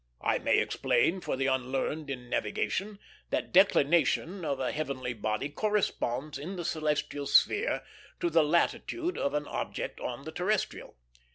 I 0.23 0.39
may 0.39 0.57
explain 0.57 1.21
for 1.21 1.35
the 1.37 1.45
unlearned 1.45 2.09
in 2.09 2.27
navigation 2.27 2.97
that 3.29 3.53
declination 3.53 4.43
of 4.43 4.59
a 4.59 4.71
heavenly 4.71 5.13
body 5.13 5.47
corresponds 5.49 6.39
in 6.39 6.55
the 6.55 6.65
celestial 6.65 7.27
sphere 7.27 7.83
to 8.19 8.31
the 8.31 8.43
latitude 8.43 9.15
of 9.15 9.35
an 9.35 9.45
object 9.47 9.99
on 9.99 10.23
the 10.25 10.31
terrestrial. 10.31 10.95